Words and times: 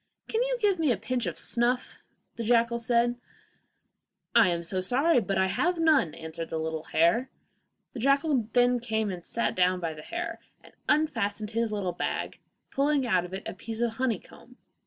'Can 0.27 0.41
you 0.41 0.57
give 0.59 0.79
me 0.79 0.91
a 0.91 0.97
pinch 0.97 1.27
of 1.27 1.37
snuff?' 1.37 2.01
said 2.01 2.37
the 2.37 2.43
jackal. 2.43 2.79
'I 2.89 3.19
am 4.49 4.63
so 4.63 4.81
sorry, 4.81 5.19
but 5.19 5.37
I 5.37 5.45
have 5.45 5.77
none,' 5.77 6.15
answered 6.15 6.49
the 6.49 6.57
little 6.57 6.85
hare. 6.85 7.29
The 7.93 7.99
jackal 7.99 8.47
then 8.53 8.79
came 8.79 9.11
and 9.11 9.23
sat 9.23 9.53
down 9.55 9.79
by 9.79 9.89
the 9.91 9.97
little 9.97 10.09
hare, 10.17 10.39
and 10.63 10.73
unfastened 10.89 11.51
his 11.51 11.71
little 11.71 11.93
bag, 11.93 12.39
pulling 12.71 13.05
out 13.05 13.25
of 13.25 13.33
it 13.35 13.47
a 13.47 13.53
piece 13.53 13.81
of 13.81 13.97
honeycomb. 13.97 14.57